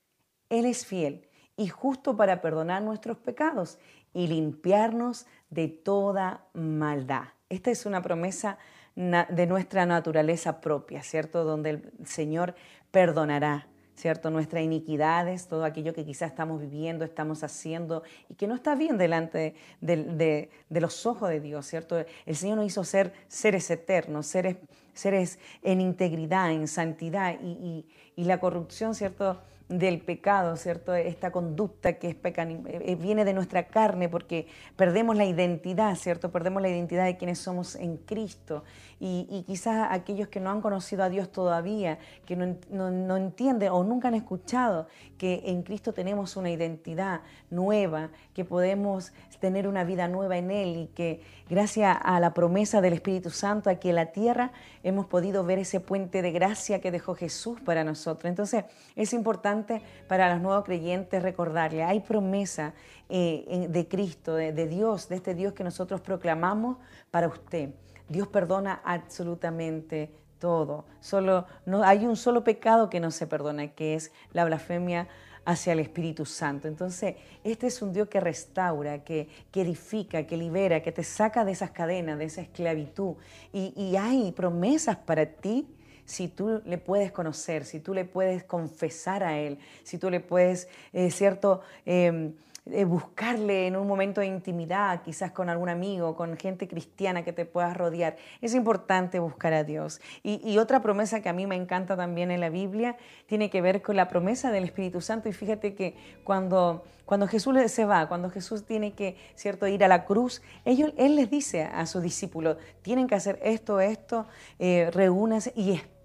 [0.49, 3.79] Él es fiel y justo para perdonar nuestros pecados
[4.13, 7.29] y limpiarnos de toda maldad.
[7.51, 8.59] Esta es una promesa
[8.97, 11.45] de nuestra naturaleza propia, ¿cierto?
[11.45, 12.55] Donde el Señor
[12.91, 14.31] perdonará, ¿cierto?
[14.31, 18.99] Nuestras iniquidades, todo aquello que quizás estamos viviendo, estamos haciendo y que no está bien
[18.99, 22.05] delante de, los ojos de Dios, ¿cierto?
[22.27, 24.57] El Señor nos hizo ser seres eternos, seres,
[24.95, 29.41] seres en integridad, en santidad y, y, y la corrupción, ¿cierto?
[29.71, 30.95] Del pecado, ¿cierto?
[30.95, 36.33] Esta conducta que es pecan, eh, viene de nuestra carne porque perdemos la identidad, ¿cierto?
[36.33, 38.65] Perdemos la identidad de quienes somos en Cristo.
[38.99, 43.17] Y, y quizás aquellos que no han conocido a Dios todavía, que no, no, no,
[43.17, 49.67] entienden o nunca han escuchado que en Cristo tenemos una identidad nueva, que podemos tener
[49.67, 53.89] una vida nueva en Él y que gracias a la promesa del Espíritu Santo aquí
[53.89, 54.53] en la tierra
[54.83, 58.29] hemos podido ver ese puente de gracia que dejó Jesús para nosotros.
[58.29, 58.65] Entonces
[58.97, 59.60] es importante
[60.07, 62.75] para los nuevos creyentes recordarle, hay promesa
[63.09, 66.77] eh, de Cristo, de, de Dios, de este Dios que nosotros proclamamos
[67.11, 67.71] para usted.
[68.09, 70.85] Dios perdona absolutamente todo.
[71.01, 75.07] Solo no hay un solo pecado que no se perdona, que es la blasfemia
[75.45, 76.69] hacia el Espíritu Santo.
[76.69, 81.45] Entonces, este es un Dios que restaura, que, que edifica, que libera, que te saca
[81.45, 83.15] de esas cadenas, de esa esclavitud.
[83.53, 85.67] Y, y hay promesas para ti
[86.11, 90.19] si tú le puedes conocer, si tú le puedes confesar a Él, si tú le
[90.19, 91.61] puedes, eh, ¿cierto?
[91.87, 92.33] Eh,
[92.73, 97.33] eh, buscarle en un momento de intimidad, quizás con algún amigo, con gente cristiana que
[97.33, 98.17] te puedas rodear.
[98.43, 100.01] Es importante buscar a Dios.
[100.23, 102.97] Y, y, otra promesa que a mí me encanta también en la Biblia
[103.27, 105.29] tiene que ver con la promesa del Espíritu Santo.
[105.29, 109.89] Y fíjate que cuando, cuando Jesús se va, cuando Jesús tiene que cierto, ir a
[109.89, 114.27] la cruz, ellos, Él les dice a sus discípulos, tienen que hacer esto, esto,
[114.59, 116.00] eh, reúnanse y esperen,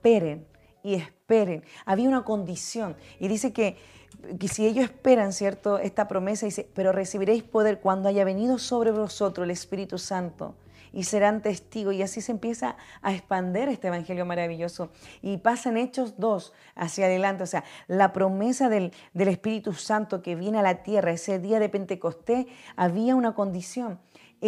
[0.83, 1.63] y esperen.
[1.85, 2.95] Había una condición.
[3.19, 3.77] Y dice que
[4.39, 8.91] que si ellos esperan, ¿cierto?, esta promesa, dice, pero recibiréis poder cuando haya venido sobre
[8.91, 10.55] vosotros el Espíritu Santo
[10.91, 11.93] y serán testigos.
[11.93, 14.89] Y así se empieza a expander este evangelio maravilloso.
[15.21, 17.43] Y pasan Hechos 2 hacia adelante.
[17.43, 21.59] O sea, la promesa del, del Espíritu Santo que viene a la tierra ese día
[21.59, 23.99] de Pentecostés, había una condición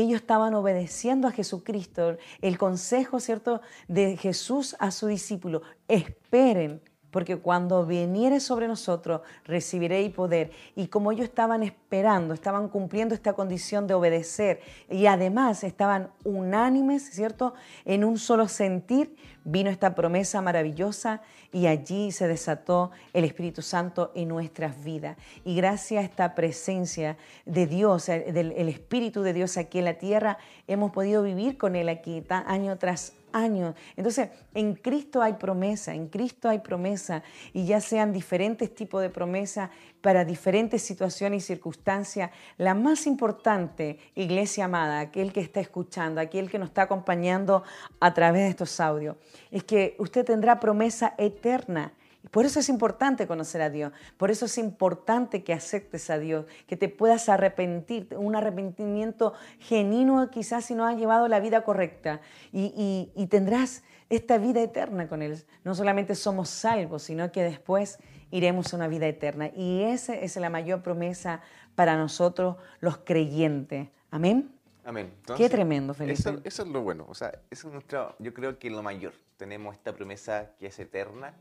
[0.02, 6.82] ellos estaban obedeciendo a Jesucristo, el consejo, ¿cierto?, de Jesús a su discípulo, esperen
[7.12, 10.52] porque cuando viniere sobre nosotros recibiréis poder.
[10.76, 17.10] Y como ellos estaban esperando, estaban cumpliendo esta condición de obedecer y además estaban unánimes,
[17.10, 17.54] ¿cierto?
[17.86, 19.16] En un solo sentir,
[19.48, 21.22] vino esta promesa maravillosa
[21.54, 25.18] y allí se desató el Espíritu Santo en nuestras vidas.
[25.46, 30.38] Y gracias a esta presencia de Dios, del Espíritu de Dios aquí en la tierra,
[30.68, 33.76] hemos podido vivir con Él aquí año tras años.
[33.96, 39.10] Entonces, en Cristo hay promesa, en Cristo hay promesa, y ya sean diferentes tipos de
[39.10, 39.70] promesa
[40.08, 46.50] para diferentes situaciones y circunstancias, la más importante, iglesia amada, aquel que está escuchando, aquel
[46.50, 47.64] que nos está acompañando
[48.00, 49.18] a través de estos audios,
[49.52, 51.92] es que usted tendrá promesa eterna
[52.32, 56.46] por eso es importante conocer a Dios, por eso es importante que aceptes a Dios,
[56.68, 62.20] que te puedas arrepentir, un arrepentimiento genuino quizás si no has llevado la vida correcta
[62.52, 65.42] y, y tendrás esta vida eterna con Él.
[65.64, 68.00] No solamente somos salvos, sino que después
[68.32, 69.52] iremos a una vida eterna.
[69.56, 71.42] Y esa es la mayor promesa
[71.76, 73.90] para nosotros los creyentes.
[74.12, 74.52] Amén.
[74.84, 75.14] Amén.
[75.36, 76.20] Qué tremendo, Felipe.
[76.20, 77.06] Eso, eso, es lo bueno.
[77.10, 79.14] O sea, eso es nuestro, yo creo que lo mayor.
[79.36, 81.34] Tenemos esta promesa que es eterna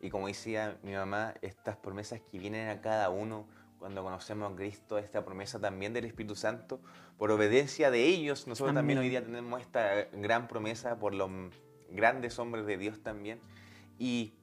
[0.00, 3.46] y como decía mi mamá, estas promesas que vienen a cada uno
[3.78, 6.80] cuando conocemos a Cristo, esta promesa también del Espíritu Santo,
[7.16, 11.30] por obediencia de ellos, nosotros también hoy día tenemos esta gran promesa por los
[11.90, 13.40] grandes hombres de Dios también.
[13.98, 14.34] Y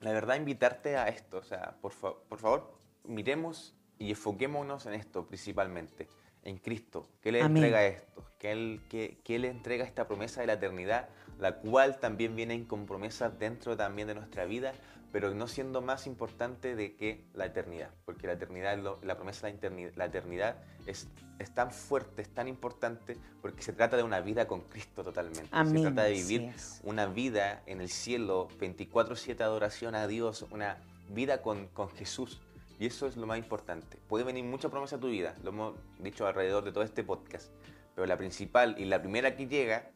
[0.00, 2.72] la verdad, invitarte a esto, o sea, por, por favor,
[3.04, 6.08] miremos y enfoquémonos en esto principalmente,
[6.44, 10.46] en Cristo, que le entrega esto, que Él, que, que Él entrega esta promesa de
[10.46, 14.72] la eternidad la cual también viene con promesas dentro también de nuestra vida,
[15.12, 19.92] pero no siendo más importante de que la eternidad, porque la eternidad, la promesa de
[19.96, 24.46] la eternidad es, es, tan fuerte, es tan importante, porque se trata de una vida
[24.46, 25.48] con Cristo totalmente.
[25.48, 31.40] Se trata de vivir una vida en el cielo, 24/7 adoración a Dios, una vida
[31.40, 32.40] con, con Jesús.
[32.78, 33.98] Y eso es lo más importante.
[34.08, 37.50] Puede venir mucha promesa a tu vida, lo hemos dicho alrededor de todo este podcast,
[37.94, 39.90] pero la principal y la primera que llega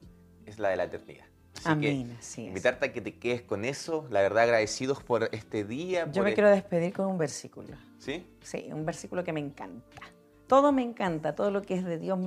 [0.47, 1.27] es la de la eternidad.
[1.65, 6.11] Amén, invitarte a que te quedes con eso, la verdad agradecidos por este día.
[6.11, 7.69] Yo me quiero despedir con un versículo.
[7.99, 8.27] ¿Sí?
[8.41, 10.03] Sí, un versículo que me encanta.
[10.49, 12.19] Todo me encanta, todo lo que es de Dios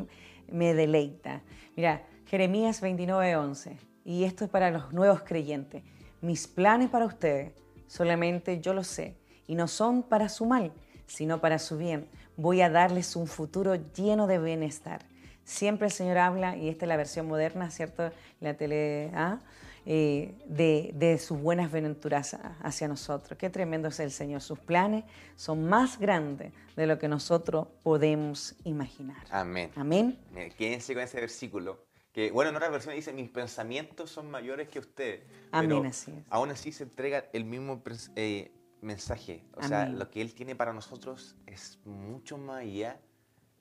[0.48, 1.42] me deleita.
[1.76, 3.78] Mira, Jeremías 29, 11.
[4.06, 5.84] Y esto es para los nuevos creyentes.
[6.22, 7.54] Mis planes para ustedes,
[7.88, 10.72] solamente yo lo sé, y no son para su mal,
[11.08, 12.08] sino para su bien.
[12.38, 15.06] Voy a darles un futuro lleno de bienestar.
[15.44, 18.12] Siempre el Señor habla, y esta es la versión moderna, ¿cierto?
[18.40, 19.40] La tele, ¿ah?
[19.86, 23.38] eh, de, sus buenas venturas hacia nosotros.
[23.38, 24.42] Qué tremendo es el Señor.
[24.42, 25.04] Sus planes
[25.36, 29.24] son más grandes de lo que nosotros podemos imaginar.
[29.30, 29.72] Amén.
[29.76, 30.20] Amén.
[30.58, 31.86] Quédense con ese versículo.
[32.12, 35.22] Que, bueno, en otra versión dice, mis pensamientos son mayores que ustedes.
[35.52, 36.24] Amén, así es.
[36.30, 37.84] Aún así se entrega el mismo
[38.16, 38.52] eh,
[38.86, 39.44] mensaje.
[39.56, 43.00] O sea, lo que Él tiene para nosotros es mucho más allá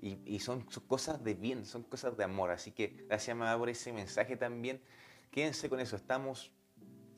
[0.00, 2.50] y, son, cosas de bien, son cosas de amor.
[2.50, 4.80] Así que gracias, mamá, por ese mensaje también.
[5.30, 6.52] Quédense con eso, estamos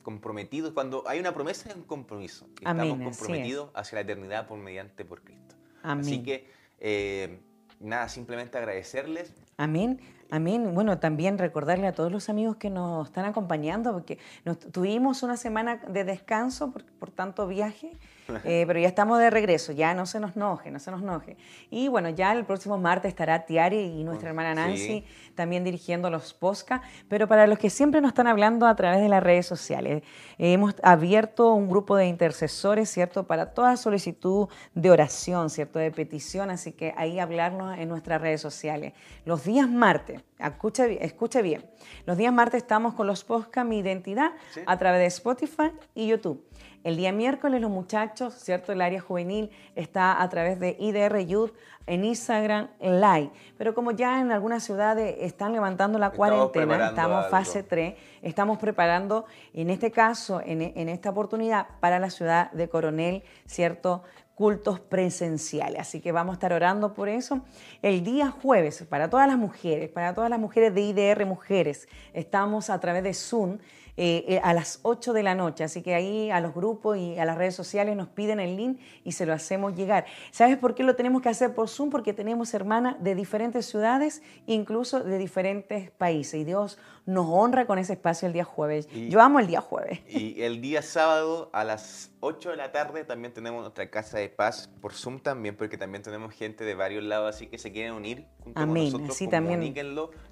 [0.03, 0.71] comprometidos.
[0.73, 2.47] Cuando hay una promesa, es un compromiso.
[2.55, 5.55] estamos comprometidos hacia la eternidad por mediante por Cristo.
[5.83, 7.39] Así que, eh,
[7.79, 9.33] nada, simplemente agradecerles.
[9.57, 9.99] Amén.
[10.29, 10.73] Amén.
[10.73, 15.37] Bueno, también recordarle a todos los amigos que nos están acompañando, porque nos, tuvimos una
[15.37, 17.97] semana de descanso por, por tanto viaje
[18.43, 21.37] eh, pero ya estamos de regreso, ya no se nos enoje, no se nos enoje.
[21.69, 25.05] Y bueno, ya el próximo martes estará Tiari y nuestra hermana Nancy
[25.35, 29.09] también dirigiendo los posca pero para los que siempre nos están hablando a través de
[29.09, 30.03] las redes sociales,
[30.37, 33.25] hemos abierto un grupo de intercesores, ¿cierto?
[33.25, 35.79] Para toda solicitud de oración, ¿cierto?
[35.79, 38.93] De petición, así que ahí hablarnos en nuestras redes sociales.
[39.25, 41.65] Los días martes, escuche, escuche bien,
[42.05, 44.31] los días martes estamos con los posca Mi Identidad
[44.65, 46.43] a través de Spotify y YouTube.
[46.87, 48.71] El día miércoles los muchachos, ¿cierto?
[48.71, 51.51] El área juvenil está a través de IDR Youth
[51.85, 53.29] en Instagram Live.
[53.57, 59.25] Pero como ya en algunas ciudades están levantando la cuarentena, estamos fase 3, estamos preparando,
[59.53, 64.03] en este caso, en, en esta oportunidad, para la ciudad de Coronel, ¿cierto?
[64.33, 65.81] cultos presenciales.
[65.81, 67.41] Así que vamos a estar orando por eso.
[67.81, 72.69] El día jueves, para todas las mujeres, para todas las mujeres de IDR Mujeres, estamos
[72.69, 73.57] a través de Zoom
[73.99, 75.63] eh, eh, a las 8 de la noche.
[75.63, 78.79] Así que ahí a los grupos y a las redes sociales nos piden el link
[79.03, 80.05] y se lo hacemos llegar.
[80.29, 81.89] ¿Sabes por qué lo tenemos que hacer por Zoom?
[81.89, 86.41] Porque tenemos hermanas de diferentes ciudades, incluso de diferentes países.
[86.41, 88.87] Y Dios nos honra con ese espacio el día jueves.
[89.09, 90.01] Yo amo el día jueves.
[90.07, 94.29] Y el día sábado a las 8 de la tarde también tenemos nuestra casa de
[94.29, 97.93] paz por Zoom también, porque también tenemos gente de varios lados, así que se quieren
[97.93, 98.91] unir junto Amén.
[98.91, 99.73] con nosotros, Sí, también.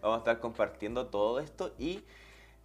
[0.02, 2.04] Vamos a estar compartiendo todo esto y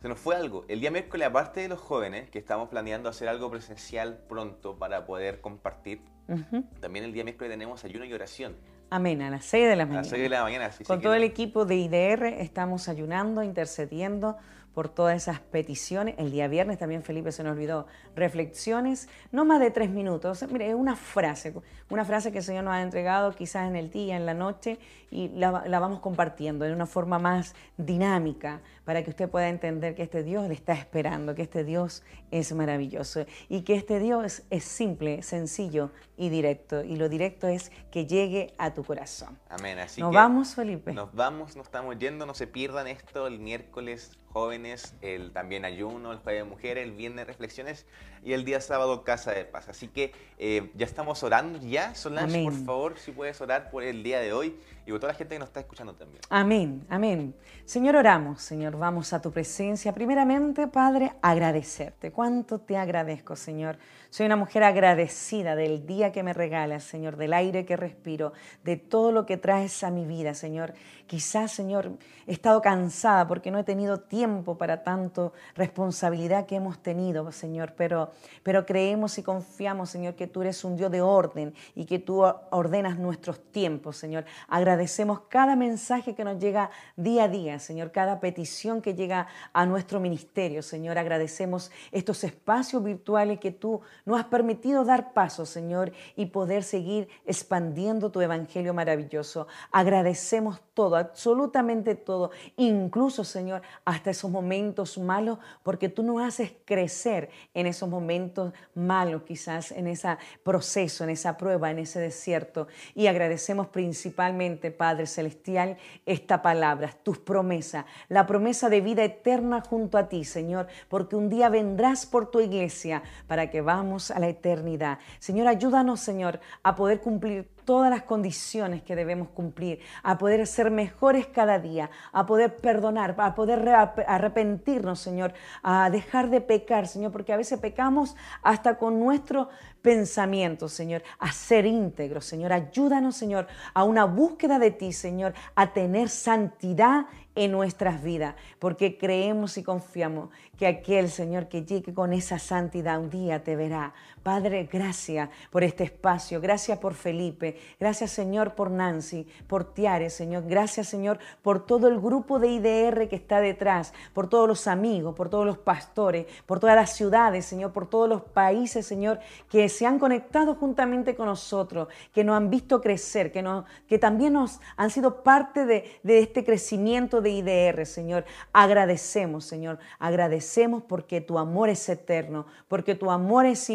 [0.01, 0.65] se nos fue algo.
[0.69, 5.05] El día miércoles, aparte de los jóvenes, que estamos planeando hacer algo presencial pronto para
[5.05, 6.65] poder compartir, Ujú.
[6.81, 8.57] también el día miércoles tenemos ayuno y oración.
[8.89, 10.01] Amén, a las 6 de la A mañana.
[10.03, 10.67] las 6 de la mañana.
[10.67, 14.37] así Con que todo el no- equipo de IDR estamos ayunando, intercediendo
[14.75, 16.15] por todas esas peticiones.
[16.19, 20.45] El día viernes también Felipe se nos olvidó reflexiones, no más de tres minutos.
[20.51, 21.55] Mire, es una frase,
[21.89, 24.79] una frase que el Señor nos ha entregado quizás en el día, en la noche,
[25.11, 29.95] y la, la vamos compartiendo de una forma más dinámica para que usted pueda entender
[29.95, 34.43] que este Dios le está esperando, que este Dios es maravilloso y que este Dios
[34.51, 36.85] es simple, sencillo y directo.
[36.85, 39.39] Y lo directo es que llegue a tu corazón.
[39.49, 39.79] Amén.
[39.79, 40.93] Así Nos que vamos, Felipe.
[40.93, 46.13] Nos vamos, nos estamos yendo, no se pierdan esto el miércoles jóvenes, el también ayuno,
[46.13, 47.87] el jueves de mujeres, el viernes reflexiones
[48.23, 49.69] y el día sábado casa de paz.
[49.69, 52.67] Así que eh, ya estamos orando ya, Solange, por Amén.
[52.67, 54.57] favor, si puedes orar por el día de hoy
[54.87, 56.21] y por toda la gente que nos está escuchando también.
[56.29, 57.35] Amén, amén.
[57.65, 59.93] Señor, oramos, Señor, vamos a tu presencia.
[59.93, 62.11] Primeramente, Padre, agradecerte.
[62.11, 63.79] ¿Cuánto te agradezco, Señor?
[64.11, 68.33] Soy una mujer agradecida del día que me regalas, Señor, del aire que respiro,
[68.65, 70.75] de todo lo que traes a mi vida, Señor.
[71.07, 71.93] Quizás, Señor,
[72.27, 77.75] he estado cansada porque no he tenido tiempo para tanto responsabilidad que hemos tenido, Señor,
[77.77, 78.10] pero,
[78.43, 82.23] pero creemos y confiamos, Señor, que tú eres un Dios de orden y que tú
[82.51, 84.25] ordenas nuestros tiempos, Señor.
[84.49, 89.67] Agradecemos cada mensaje que nos llega día a día, Señor, cada petición que llega a
[89.67, 90.99] nuestro ministerio, Señor.
[90.99, 97.09] Agradecemos estos espacios virtuales que tú nos has permitido dar paso, Señor, y poder seguir
[97.27, 99.47] expandiendo tu evangelio maravilloso.
[99.71, 107.29] Agradecemos todo, absolutamente todo, incluso, Señor, hasta esos momentos malos, porque tú nos haces crecer
[107.53, 112.67] en esos momentos malos, quizás en ese proceso, en esa prueba, en ese desierto.
[112.95, 119.99] Y agradecemos principalmente, Padre Celestial, esta palabra, tus promesas, la promesa de vida eterna junto
[119.99, 124.29] a ti, Señor, porque un día vendrás por tu iglesia para que vamos a la
[124.29, 124.99] eternidad.
[125.19, 130.70] Señor, ayúdanos, Señor, a poder cumplir todas las condiciones que debemos cumplir, a poder ser
[130.71, 136.87] mejores cada día, a poder perdonar, a poder re- arrepentirnos, Señor, a dejar de pecar,
[136.87, 139.49] Señor, porque a veces pecamos hasta con nuestro
[139.83, 142.53] pensamiento, Señor, a ser íntegros, Señor.
[142.53, 148.99] Ayúdanos, Señor, a una búsqueda de ti, Señor, a tener santidad en nuestras vidas, porque
[148.99, 153.95] creemos y confiamos que aquel Señor que llegue con esa santidad un día te verá.
[154.23, 160.45] Padre, gracias por este espacio, gracias por Felipe, gracias Señor por Nancy, por Tiare, Señor,
[160.47, 165.15] gracias Señor por todo el grupo de IDR que está detrás, por todos los amigos,
[165.15, 169.71] por todos los pastores, por todas las ciudades, Señor, por todos los países, Señor, que
[169.71, 174.91] se han conectado juntamente con nosotros, que nos han visto crecer, que, también nos han
[174.91, 178.25] sido parte de, este crecimiento de IDR, Señor.
[178.53, 183.71] Agradecemos, Señor, agradecemos porque tu amor es eterno, porque tu amor es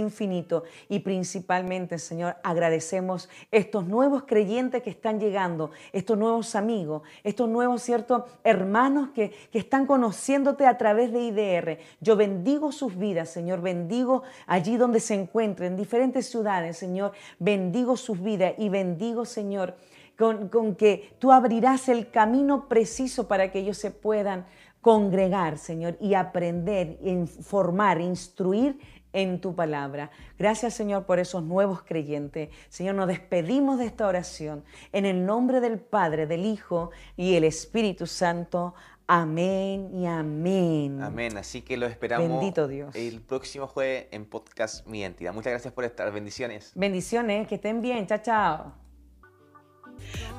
[0.89, 7.81] y principalmente, Señor, agradecemos estos nuevos creyentes que están llegando, estos nuevos amigos, estos nuevos,
[7.81, 11.79] ¿cierto?, hermanos que, que están conociéndote a través de IDR.
[12.01, 17.97] Yo bendigo sus vidas, Señor, bendigo allí donde se encuentren, en diferentes ciudades, Señor, bendigo
[17.97, 19.75] sus vidas y bendigo, Señor,
[20.17, 24.45] con, con que tú abrirás el camino preciso para que ellos se puedan
[24.85, 28.79] congregar, Señor, y aprender, informar, instruir
[29.15, 30.11] en tu palabra.
[30.37, 32.49] Gracias, Señor, por esos nuevos creyentes.
[32.69, 37.45] Señor, nos despedimos de esta oración en el nombre del Padre, del Hijo y el
[37.45, 38.75] Espíritu Santo.
[39.07, 41.01] Amén y amén.
[41.01, 41.37] Amén.
[41.37, 42.95] Así que lo esperamos Bendito Dios.
[42.95, 45.33] el próximo jueves en Podcast Mi Identidad.
[45.33, 46.11] Muchas gracias por estar.
[46.11, 46.71] Bendiciones.
[46.75, 48.07] Bendiciones, que estén bien.
[48.07, 48.73] Chao, chao.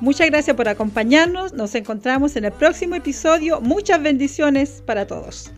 [0.01, 1.55] Muchas gracias por acompañarnos.
[1.55, 3.61] Nos encontramos en el próximo episodio.
[3.61, 5.51] Muchas bendiciones para todos.